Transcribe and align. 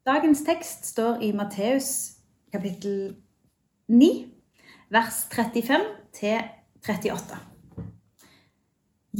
Dagens 0.00 0.40
tekst 0.46 0.86
står 0.88 1.18
i 1.20 1.26
Matteus 1.36 2.16
kapittel 2.48 3.18
9, 3.92 4.06
vers 4.88 5.16
35 5.28 5.82
til 6.16 6.38
38. 6.88 7.36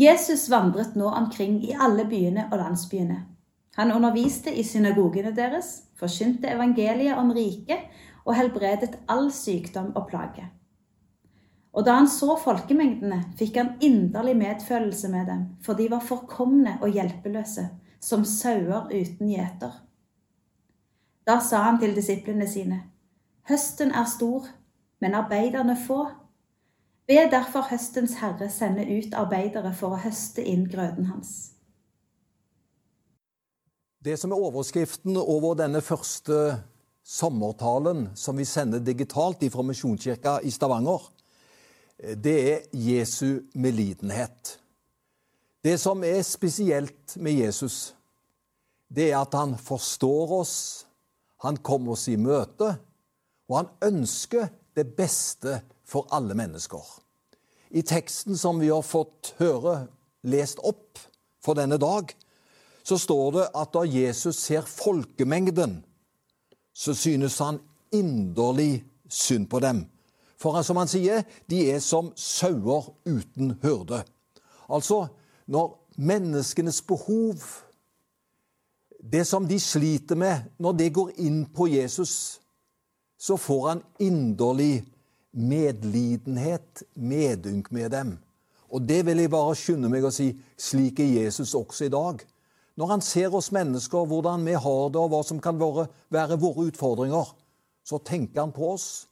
Jesus 0.00 0.46
vandret 0.48 0.96
nå 0.96 1.10
omkring 1.18 1.58
i 1.68 1.74
alle 1.76 2.06
byene 2.08 2.46
og 2.46 2.62
landsbyene. 2.62 3.18
Han 3.76 3.92
underviste 3.92 4.54
i 4.56 4.64
synagogene 4.64 5.34
deres, 5.36 5.68
forkynte 6.00 6.48
evangeliet 6.48 7.20
om 7.20 7.28
riket 7.36 7.84
og 8.24 8.32
helbredet 8.40 8.96
all 9.04 9.28
sykdom 9.36 9.92
og 9.92 10.08
plage. 10.08 10.46
Og 11.76 11.84
da 11.84 11.98
han 12.00 12.08
så 12.08 12.38
folkemengdene, 12.40 13.20
fikk 13.36 13.60
han 13.60 13.74
inderlig 13.84 14.38
medfølelse 14.40 15.12
med 15.12 15.28
dem, 15.28 15.44
for 15.60 15.76
de 15.76 15.92
var 15.92 16.08
forkomne 16.08 16.78
og 16.80 16.88
hjelpeløse, 16.96 17.68
som 18.00 18.24
sauer 18.24 18.88
uten 18.88 19.28
gjeter. 19.28 19.76
Da 21.26 21.40
sa 21.44 21.62
han 21.68 21.80
til 21.80 21.94
disiplene 21.96 22.48
sine, 22.48 22.82
Høsten 23.48 23.90
er 23.90 24.06
stor, 24.06 24.46
men 25.00 25.14
arbeiderne 25.14 25.76
få. 25.86 26.04
Be 27.08 27.24
derfor 27.32 27.66
høstens 27.70 28.14
herre 28.20 28.46
sende 28.52 28.84
ut 28.86 29.14
arbeidere 29.18 29.72
for 29.74 29.96
å 29.96 30.02
høste 30.04 30.44
inn 30.46 30.68
grøden 30.70 31.08
hans. 31.10 31.32
Det 34.04 34.14
som 34.20 34.32
er 34.32 34.40
overskriften 34.40 35.18
over 35.18 35.56
denne 35.58 35.82
første 35.84 36.60
sommertalen 37.04 38.06
som 38.14 38.38
vi 38.38 38.46
sender 38.46 38.80
digitalt 38.80 39.42
fra 39.52 39.64
Misjonskirka 39.66 40.38
i 40.46 40.52
Stavanger, 40.54 41.02
det 41.98 42.36
er 42.52 42.60
Jesu 42.72 43.42
medlidenhet. 43.54 44.60
Det 45.64 45.74
som 45.80 46.04
er 46.04 46.22
spesielt 46.24 47.16
med 47.16 47.42
Jesus, 47.42 47.96
det 48.88 49.10
er 49.10 49.18
at 49.18 49.34
han 49.36 49.58
forstår 49.58 50.32
oss, 50.38 50.86
han 51.42 51.60
kommer 51.64 51.96
oss 51.96 52.08
i 52.12 52.18
møte, 52.20 52.74
og 53.48 53.56
han 53.56 53.70
ønsker 53.90 54.50
det 54.76 54.86
beste 54.96 55.60
for 55.88 56.08
alle 56.14 56.36
mennesker. 56.38 56.82
I 57.70 57.82
teksten 57.86 58.38
som 58.38 58.60
vi 58.60 58.70
har 58.70 58.84
fått 58.86 59.34
høre 59.38 59.86
lest 60.26 60.60
opp 60.66 61.00
for 61.42 61.56
denne 61.58 61.78
dag, 61.80 62.12
så 62.84 62.98
står 62.98 63.32
det 63.36 63.46
at 63.56 63.72
da 63.74 63.84
Jesus 63.86 64.40
ser 64.42 64.66
folkemengden, 64.66 65.80
så 66.74 66.94
synes 66.96 67.38
han 67.38 67.60
inderlig 67.94 68.84
synd 69.10 69.48
på 69.50 69.60
dem. 69.62 69.84
For 70.40 70.56
som 70.64 70.78
han 70.80 70.88
sier, 70.88 71.26
de 71.50 71.66
er 71.68 71.82
som 71.84 72.12
sauer 72.16 72.92
uten 73.04 73.58
hyrde. 73.62 74.00
Altså, 74.72 75.06
når 75.50 75.74
menneskenes 76.00 76.80
behov, 76.88 77.36
det 79.02 79.24
som 79.24 79.46
de 79.48 79.56
sliter 79.60 80.16
med, 80.16 80.50
når 80.58 80.72
det 80.76 80.92
går 80.94 81.12
inn 81.24 81.44
på 81.48 81.68
Jesus, 81.72 82.40
så 83.20 83.36
får 83.36 83.68
han 83.68 83.82
inderlig 83.98 84.84
medlidenhet, 85.30 86.82
medynk 86.94 87.70
med 87.70 87.90
dem. 87.90 88.18
Og 88.70 88.82
det 88.86 89.02
vil 89.06 89.18
jeg 89.18 89.32
bare 89.32 89.56
skynde 89.58 89.90
meg 89.90 90.04
å 90.06 90.12
si, 90.14 90.30
slik 90.58 91.00
er 91.02 91.24
Jesus 91.24 91.54
også 91.58 91.88
i 91.88 91.92
dag. 91.92 92.20
Når 92.78 92.92
han 92.92 93.02
ser 93.04 93.34
oss 93.34 93.50
mennesker, 93.52 94.06
hvordan 94.08 94.44
vi 94.46 94.54
har 94.54 94.92
det, 94.92 95.00
og 95.00 95.10
hva 95.12 95.22
som 95.26 95.40
kan 95.42 95.58
være, 95.60 95.88
være 96.12 96.38
våre 96.40 96.68
utfordringer, 96.70 97.32
så 97.84 97.98
tenker 97.98 98.44
han 98.44 98.54
på 98.54 98.72
oss. 98.76 99.08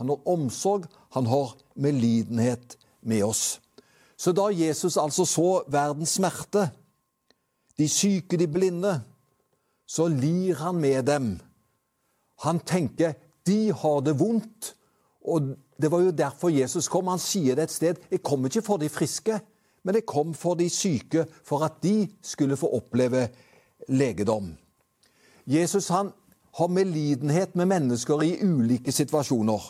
Han 0.00 0.10
har 0.12 0.26
omsorg, 0.28 0.88
han 1.14 1.28
har 1.30 1.54
medlidenhet 1.74 2.76
med 3.00 3.24
oss. 3.24 3.60
Så 4.16 4.32
da 4.36 4.48
Jesus 4.52 4.96
altså 4.96 5.24
så 5.28 5.62
verdens 5.68 6.16
smerte, 6.18 6.70
de 7.76 7.88
syke, 7.88 8.36
de 8.40 8.48
blinde, 8.48 8.98
så 9.86 10.08
lir 10.10 10.58
han 10.60 10.80
med 10.82 11.04
dem. 11.06 11.36
Han 12.44 12.60
tenker 12.60 13.14
de 13.46 13.70
har 13.70 14.00
det 14.02 14.16
vondt. 14.18 14.74
Og 15.26 15.54
det 15.78 15.90
var 15.90 16.02
jo 16.02 16.14
derfor 16.14 16.50
Jesus 16.54 16.88
kom. 16.88 17.10
Han 17.10 17.22
sier 17.22 17.56
det 17.56 17.68
et 17.68 17.74
sted. 17.74 18.02
Jeg 18.10 18.22
kom 18.26 18.46
ikke 18.46 18.64
for 18.66 18.82
de 18.82 18.90
friske, 18.90 19.38
men 19.86 19.98
jeg 19.98 20.06
kom 20.06 20.34
for 20.34 20.58
de 20.58 20.68
syke, 20.70 21.26
for 21.46 21.64
at 21.66 21.80
de 21.82 22.08
skulle 22.22 22.58
få 22.58 22.70
oppleve 22.78 23.28
legedom. 23.88 24.54
Jesus 25.46 25.88
han 25.94 26.10
har 26.56 26.72
medlidenhet 26.72 27.54
med 27.54 27.68
mennesker 27.70 28.22
i 28.22 28.36
ulike 28.42 28.92
situasjoner. 28.92 29.62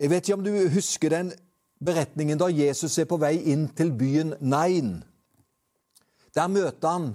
Jeg 0.00 0.10
vet 0.10 0.28
ikke 0.28 0.38
om 0.38 0.44
du 0.46 0.54
husker 0.74 1.12
den 1.12 1.32
beretningen 1.84 2.40
da 2.40 2.48
Jesus 2.50 2.96
er 2.98 3.06
på 3.06 3.20
vei 3.22 3.36
inn 3.52 3.68
til 3.76 3.92
byen 3.94 4.34
Nain. 4.40 4.96
Der 6.34 6.50
møter 6.50 6.88
han 6.88 7.12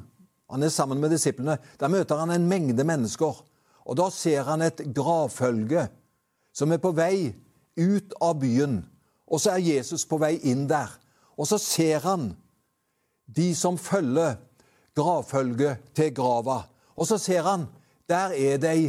han 0.49 0.63
er 0.63 0.73
sammen 0.73 0.99
med 1.01 1.11
disiplene. 1.13 1.57
Der 1.79 1.87
møter 1.87 2.17
han 2.17 2.31
en 2.33 2.47
mengde 2.49 2.83
mennesker. 2.83 3.43
Og 3.85 3.97
da 3.97 4.09
ser 4.13 4.43
han 4.49 4.61
et 4.65 4.81
gravfølge 4.95 5.87
som 6.53 6.71
er 6.73 6.81
på 6.81 6.91
vei 6.97 7.29
ut 7.77 8.13
av 8.21 8.39
byen. 8.41 8.81
Og 9.29 9.41
så 9.41 9.55
er 9.55 9.65
Jesus 9.77 10.05
på 10.09 10.17
vei 10.21 10.35
inn 10.49 10.65
der. 10.69 10.89
Og 11.37 11.47
så 11.47 11.59
ser 11.61 12.01
han 12.03 12.31
de 13.29 13.53
som 13.55 13.77
følger 13.77 14.39
gravfølget 14.97 15.93
til 15.95 16.13
grava. 16.15 16.63
Og 16.97 17.07
så 17.07 17.17
ser 17.21 17.45
han 17.45 17.67
der 18.09 18.33
er 18.33 18.57
det 18.57 18.71
ei, 18.73 18.87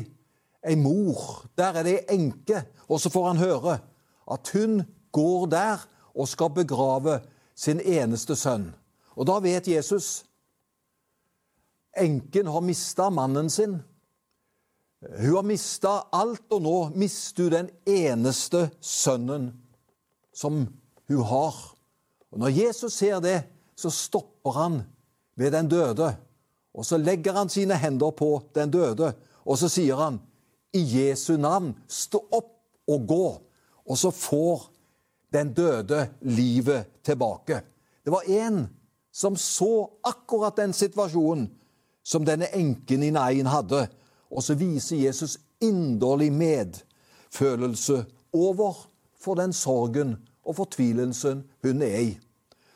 ei 0.65 0.77
mor, 0.81 1.45
der 1.59 1.77
er 1.77 1.85
det 1.85 1.97
ei 1.99 2.17
enke. 2.17 2.65
Og 2.89 3.01
så 3.01 3.13
får 3.13 3.27
han 3.29 3.43
høre 3.45 3.79
at 4.31 4.53
hun 4.55 4.81
går 5.13 5.47
der 5.53 5.85
og 6.15 6.29
skal 6.29 6.51
begrave 6.55 7.21
sin 7.55 7.81
eneste 7.81 8.37
sønn. 8.37 8.71
Og 9.15 9.27
da 9.29 9.37
vet 9.45 9.69
Jesus 9.69 10.25
Enken 12.01 12.47
har 12.47 12.65
mista 12.65 13.11
mannen 13.11 13.51
sin. 13.51 13.79
Hun 15.01 15.37
har 15.37 15.47
mista 15.49 15.93
alt, 16.13 16.45
og 16.53 16.63
nå 16.65 16.77
mister 17.01 17.49
hun 17.49 17.55
den 17.55 17.71
eneste 17.89 18.67
sønnen 18.81 19.51
som 20.37 20.65
hun 21.09 21.23
har. 21.25 21.57
Og 22.31 22.39
Når 22.39 22.49
Jesus 22.49 22.95
ser 22.95 23.21
det, 23.21 23.43
så 23.77 23.91
stopper 23.91 24.57
han 24.57 24.83
ved 25.37 25.53
den 25.53 25.69
døde. 25.69 26.17
Og 26.75 26.87
så 26.87 26.99
legger 27.01 27.33
han 27.33 27.49
sine 27.49 27.75
hender 27.75 28.11
på 28.11 28.43
den 28.55 28.71
døde, 28.71 29.15
og 29.45 29.59
så 29.59 29.69
sier 29.69 29.99
han, 29.99 30.21
i 30.73 30.83
Jesu 30.87 31.35
navn, 31.37 31.73
stå 31.89 32.21
opp 32.31 32.53
og 32.87 33.07
gå. 33.09 33.27
Og 33.91 33.99
så 33.99 34.13
får 34.15 34.69
den 35.35 35.51
døde 35.55 36.05
livet 36.21 37.03
tilbake. 37.03 37.63
Det 38.05 38.13
var 38.13 38.29
en 38.29 38.69
som 39.13 39.37
så 39.37 39.91
akkurat 40.07 40.57
den 40.57 40.73
situasjonen 40.73 41.49
som 42.03 42.25
denne 42.27 42.49
enken 42.57 43.03
i 43.03 43.13
Nain 43.15 43.51
hadde. 43.51 43.87
Og 44.31 44.45
så 44.45 44.57
viser 44.59 45.03
Jesus 45.03 45.39
inderlig 45.61 46.31
medfølelse 46.33 48.05
over 48.33 48.87
for 49.21 49.39
den 49.41 49.53
sorgen 49.53 50.17
og 50.47 50.57
fortvilelsen 50.57 51.45
hun 51.65 51.83
er 51.85 51.99
i. 52.01 52.13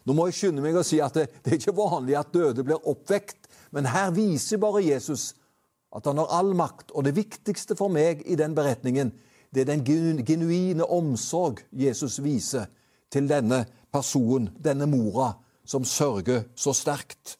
Nå 0.04 0.12
må 0.12 0.28
jeg 0.28 0.36
skynde 0.36 0.64
meg 0.64 0.76
å 0.76 0.84
si 0.84 0.98
at 1.00 1.16
det, 1.16 1.28
det 1.42 1.52
er 1.54 1.60
ikke 1.62 1.76
vanlig 1.78 2.18
at 2.18 2.34
døde 2.34 2.64
blir 2.66 2.88
oppvekt, 2.90 3.48
men 3.72 3.88
her 3.88 4.12
viser 4.14 4.60
bare 4.60 4.84
Jesus 4.84 5.32
at 5.94 6.06
han 6.10 6.18
har 6.20 6.32
all 6.34 6.52
makt. 6.58 6.92
Og 6.92 7.06
det 7.06 7.14
viktigste 7.16 7.76
for 7.78 7.92
meg 7.92 8.20
i 8.28 8.36
den 8.36 8.54
beretningen, 8.56 9.14
det 9.54 9.64
er 9.64 9.70
den 9.70 10.24
genuine 10.26 10.84
omsorg 10.84 11.62
Jesus 11.70 12.18
viser 12.22 12.66
til 13.14 13.30
denne 13.30 13.62
personen, 13.94 14.50
denne 14.58 14.88
mora, 14.90 15.32
som 15.64 15.86
sørger 15.86 16.44
så 16.58 16.74
sterkt. 16.76 17.38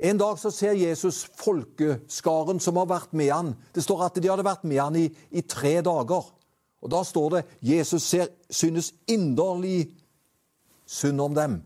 En 0.00 0.18
dag 0.18 0.38
så 0.40 0.48
ser 0.50 0.78
Jesus 0.80 1.26
folkeskaren 1.36 2.60
som 2.60 2.78
har 2.80 2.88
vært 2.88 3.10
med 3.12 3.32
han. 3.32 3.50
Det 3.74 3.84
står 3.84 4.06
at 4.06 4.16
de 4.16 4.30
hadde 4.32 4.46
vært 4.46 4.64
med 4.64 4.80
han 4.80 4.96
i, 4.96 5.08
i 5.30 5.42
tre 5.44 5.80
dager. 5.84 6.30
Og 6.80 6.88
Da 6.88 7.02
står 7.04 7.34
det 7.34 7.42
Jesus 7.60 8.06
ser, 8.08 8.30
synes 8.48 8.94
inderlig 9.06 9.90
synd 10.88 11.20
om 11.20 11.34
dem. 11.36 11.58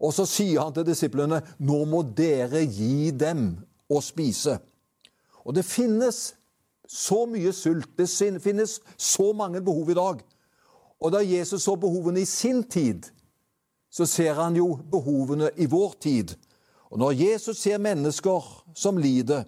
Og 0.00 0.14
så 0.16 0.24
sier 0.26 0.64
han 0.64 0.72
til 0.74 0.86
disiplene 0.88 1.42
nå 1.60 1.82
må 1.86 2.00
dere 2.02 2.64
gi 2.64 3.12
dem 3.12 3.52
å 3.92 4.00
spise. 4.00 4.56
Og 5.44 5.54
det 5.54 5.66
finnes 5.68 6.32
så 6.88 7.24
mye 7.28 7.52
sult, 7.52 7.92
det 7.96 8.08
finnes 8.42 8.78
så 8.96 9.32
mange 9.36 9.60
behov 9.60 9.90
i 9.92 9.98
dag. 9.98 10.22
Og 11.02 11.12
da 11.12 11.20
Jesus 11.20 11.66
så 11.66 11.76
behovene 11.76 12.22
i 12.22 12.28
sin 12.28 12.62
tid, 12.64 13.06
så 13.92 14.06
ser 14.08 14.34
han 14.38 14.56
jo 14.56 14.78
behovene 14.90 15.50
i 15.60 15.66
vår 15.68 15.94
tid. 16.00 16.34
Og 16.92 16.98
når 17.00 17.14
Jesus 17.16 17.56
ser 17.56 17.80
mennesker 17.80 18.64
som 18.76 18.98
lider, 19.00 19.46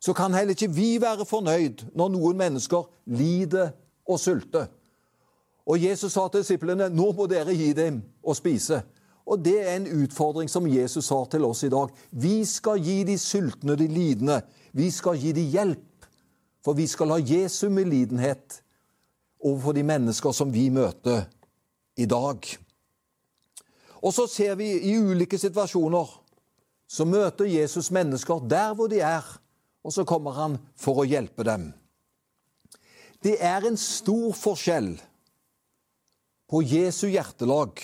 så 0.00 0.12
kan 0.14 0.34
heller 0.34 0.54
ikke 0.54 0.70
vi 0.70 1.00
være 1.02 1.26
fornøyd 1.26 1.88
når 1.98 2.12
noen 2.14 2.38
mennesker 2.38 2.84
lider 3.10 3.72
og 4.06 4.20
sulter. 4.22 4.68
Og 5.66 5.82
Jesus 5.82 6.14
sa 6.14 6.28
til 6.30 6.44
disiplene 6.44 6.86
nå 6.94 7.10
må 7.12 7.26
dere 7.26 7.56
gi 7.58 7.72
dem 7.76 7.98
å 8.22 8.36
spise. 8.38 8.84
Og 9.28 9.42
det 9.44 9.56
er 9.60 9.74
en 9.76 9.90
utfordring 10.04 10.48
som 10.48 10.68
Jesus 10.70 11.10
har 11.12 11.26
til 11.28 11.44
oss 11.44 11.64
i 11.66 11.72
dag. 11.74 11.90
Vi 12.10 12.44
skal 12.48 12.78
gi 12.80 13.02
de 13.04 13.18
sultne, 13.18 13.74
de 13.76 13.88
lidende. 13.90 14.38
Vi 14.72 14.88
skal 14.94 15.18
gi 15.18 15.34
de 15.36 15.42
hjelp. 15.42 16.06
For 16.64 16.78
vi 16.78 16.86
skal 16.86 17.12
ha 17.12 17.18
Jesu 17.18 17.66
medlidenhet 17.68 18.62
overfor 19.42 19.74
de 19.74 19.82
mennesker 19.82 20.32
som 20.32 20.54
vi 20.54 20.68
møter 20.70 21.26
i 21.98 22.06
dag. 22.06 22.46
Og 23.98 24.14
så 24.14 24.26
ser 24.30 24.54
vi 24.54 24.70
i 24.88 24.96
ulike 24.96 25.38
situasjoner 25.38 26.16
så 26.88 27.04
møter 27.04 27.48
Jesus 27.50 27.90
mennesker 27.92 28.40
der 28.48 28.72
hvor 28.74 28.88
de 28.88 29.02
er, 29.04 29.24
og 29.84 29.92
så 29.92 30.06
kommer 30.08 30.36
han 30.36 30.56
for 30.76 31.02
å 31.02 31.06
hjelpe 31.08 31.44
dem. 31.46 31.70
Det 33.22 33.36
er 33.44 33.66
en 33.66 33.76
stor 33.76 34.32
forskjell 34.36 34.94
på 36.48 36.62
Jesu 36.64 37.08
hjertelag 37.10 37.82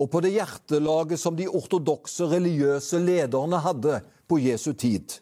og 0.00 0.08
på 0.10 0.22
det 0.24 0.32
hjertelaget 0.34 1.20
som 1.20 1.36
de 1.36 1.46
ortodokse 1.46 2.26
religiøse 2.30 2.98
lederne 3.04 3.60
hadde 3.60 4.00
på 4.30 4.40
Jesu 4.40 4.72
tid. 4.72 5.20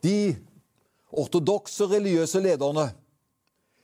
De 0.00 0.36
ortodokse 1.10 1.88
religiøse 1.90 2.40
lederne 2.40 2.92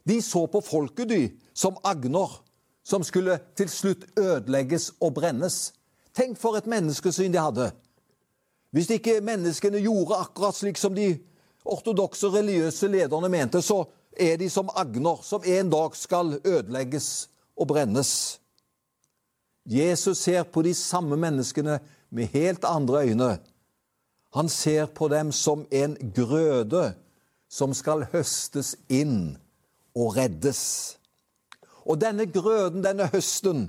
de 0.09 0.19
så 0.23 0.47
på 0.51 0.63
folket 0.65 1.11
de 1.11 1.23
som 1.55 1.77
agner 1.87 2.39
som 2.87 3.05
skulle 3.07 3.39
til 3.59 3.71
slutt 3.71 4.07
ødelegges 4.19 4.91
og 5.01 5.15
brennes. 5.19 5.71
Tenk 6.15 6.39
for 6.39 6.59
et 6.59 6.67
menneskesyn 6.67 7.33
de 7.33 7.41
hadde. 7.41 7.71
Hvis 8.73 8.91
ikke 8.91 9.21
menneskene 9.21 9.83
gjorde 9.85 10.17
akkurat 10.25 10.57
slik 10.57 10.79
som 10.81 10.95
de 10.97 11.11
ortodokse 11.65 12.31
religiøse 12.33 12.89
lederne 12.89 13.29
mente, 13.29 13.61
så 13.63 13.85
er 14.17 14.39
de 14.41 14.49
som 14.51 14.71
agner 14.77 15.21
som 15.25 15.45
en 15.45 15.71
dag 15.73 15.97
skal 15.97 16.39
ødelegges 16.41 17.29
og 17.57 17.69
brennes. 17.69 18.41
Jesus 19.69 20.19
ser 20.19 20.43
på 20.43 20.63
de 20.63 20.75
samme 20.75 21.17
menneskene 21.17 21.79
med 22.11 22.33
helt 22.33 22.65
andre 22.65 23.05
øyne. 23.07 23.39
Han 24.35 24.49
ser 24.49 24.87
på 24.87 25.09
dem 25.09 25.33
som 25.33 25.67
en 25.71 25.97
grøde 26.17 26.95
som 27.49 27.75
skal 27.77 28.07
høstes 28.13 28.75
inn 28.89 29.37
og 29.95 30.17
reddes. 30.17 30.97
Og 31.85 32.01
denne 32.01 32.27
grøden, 32.27 32.81
denne 32.85 33.11
høsten, 33.13 33.67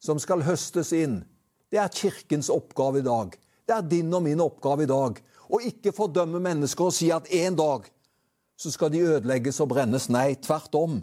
som 0.00 0.18
skal 0.18 0.46
høstes 0.46 0.94
inn, 0.96 1.20
det 1.70 1.78
er 1.78 1.92
kirkens 1.92 2.48
oppgave 2.48 3.02
i 3.02 3.04
dag. 3.04 3.36
Det 3.70 3.76
er 3.76 3.86
din 3.86 4.14
og 4.14 4.24
min 4.26 4.40
oppgave 4.42 4.82
i 4.82 4.90
dag. 4.90 5.18
Å 5.46 5.58
ikke 5.62 5.92
fordømme 5.94 6.40
mennesker 6.42 6.88
og 6.88 6.94
si 6.94 7.12
at 7.14 7.28
en 7.38 7.54
dag 7.54 7.84
så 8.58 8.72
skal 8.74 8.90
de 8.90 9.04
ødelegges 9.06 9.60
og 9.62 9.70
brennes. 9.70 10.08
Nei, 10.10 10.34
tvert 10.42 10.74
om. 10.74 10.96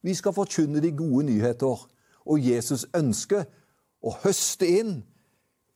Vi 0.00 0.14
skal 0.16 0.32
forkynne 0.32 0.80
de 0.80 0.94
gode 0.96 1.26
nyheter. 1.28 1.82
Og 2.24 2.40
Jesus 2.40 2.86
ønsker 2.96 3.44
å 4.00 4.14
høste 4.24 4.70
inn 4.80 4.94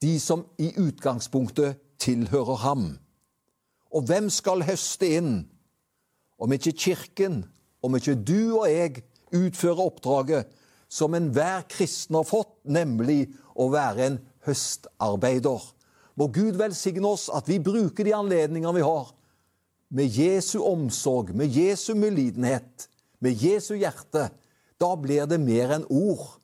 de 0.01 0.15
som 0.21 0.47
i 0.57 0.71
utgangspunktet 0.81 1.77
tilhører 2.01 2.63
ham. 2.65 2.87
Og 3.93 4.09
hvem 4.09 4.31
skal 4.33 4.65
høste 4.65 5.13
inn? 5.19 5.35
Om 6.41 6.57
ikke 6.57 6.73
Kirken, 6.73 7.43
om 7.85 8.01
ikke 8.01 8.17
du 8.17 8.57
og 8.63 8.67
jeg 8.73 9.05
utfører 9.37 9.85
oppdraget 9.85 10.57
som 10.89 11.13
enhver 11.15 11.69
kristen 11.69 12.17
har 12.17 12.25
fått, 12.25 12.57
nemlig 12.65 13.29
å 13.53 13.69
være 13.73 14.09
en 14.09 14.19
høstarbeider. 14.49 15.61
Må 16.19 16.29
Gud 16.33 16.59
velsigne 16.61 17.09
oss 17.09 17.29
at 17.33 17.49
vi 17.49 17.59
bruker 17.63 18.05
de 18.05 18.15
anledninger 18.17 18.77
vi 18.77 18.85
har, 18.85 19.13
med 19.93 20.09
Jesu 20.17 20.59
omsorg, 20.65 21.35
med 21.37 21.53
Jesu 21.53 21.93
medlidenhet, 21.95 22.89
med 23.21 23.37
Jesu 23.37 23.75
hjerte. 23.77 24.31
Da 24.81 24.95
blir 24.97 25.29
det 25.29 25.41
mer 25.41 25.77
enn 25.77 25.85
ord. 25.93 26.39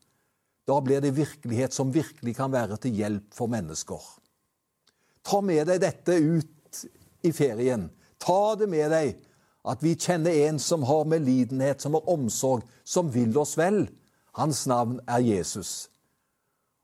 Da 0.69 0.77
blir 0.85 1.01
det 1.01 1.17
virkelighet 1.17 1.73
som 1.73 1.93
virkelig 1.95 2.37
kan 2.37 2.53
være 2.53 2.77
til 2.83 2.99
hjelp 3.01 3.33
for 3.35 3.49
mennesker. 3.49 4.03
Ta 5.25 5.41
med 5.45 5.65
deg 5.69 5.81
dette 5.81 6.19
ut 6.21 6.83
i 7.25 7.33
ferien. 7.33 7.89
Ta 8.21 8.55
det 8.61 8.69
med 8.69 8.93
deg 8.93 9.17
at 9.69 9.83
vi 9.85 9.97
kjenner 9.99 10.37
en 10.49 10.61
som 10.63 10.85
har 10.89 11.09
medlidenhet, 11.09 11.81
som 11.81 11.97
har 11.97 12.09
omsorg, 12.09 12.65
som 12.85 13.09
vil 13.13 13.37
oss 13.41 13.57
vel. 13.59 13.87
Hans 14.37 14.67
navn 14.71 15.01
er 15.09 15.25
Jesus. 15.25 15.89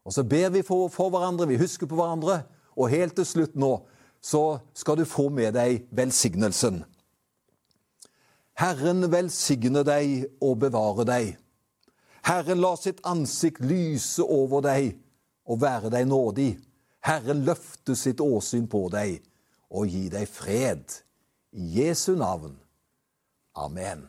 Og 0.05 0.13
så 0.17 0.25
ber 0.25 0.51
vi 0.53 0.65
for, 0.65 0.89
for 0.93 1.13
hverandre, 1.13 1.49
vi 1.49 1.61
husker 1.61 1.89
på 1.89 1.97
hverandre. 1.97 2.43
Og 2.77 2.91
helt 2.93 3.17
til 3.17 3.27
slutt 3.29 3.55
nå 3.59 3.77
så 4.25 4.59
skal 4.73 4.97
du 4.99 5.05
få 5.05 5.29
med 5.29 5.53
deg 5.57 5.85
velsignelsen. 5.93 6.81
Herren 8.57 9.05
velsigne 9.13 9.83
deg 9.85 10.29
og 10.41 10.61
bevare 10.63 11.05
deg. 11.09 11.35
Herren 12.25 12.63
la 12.63 12.73
sitt 12.81 13.03
ansikt 13.05 13.61
lyse 13.67 14.25
over 14.25 14.65
deg 14.65 14.95
og 15.45 15.61
være 15.61 15.91
deg 15.93 16.09
nådig. 16.09 16.55
Herren 17.05 17.45
løfte 17.45 17.97
sitt 17.99 18.23
åsyn 18.25 18.71
på 18.71 18.87
deg 18.95 19.19
og 19.75 19.91
gi 19.93 20.07
deg 20.09 20.31
fred. 20.31 20.87
I 21.53 21.83
Jesu 21.83 22.15
navn. 22.17 22.57
Amen. 23.55 24.09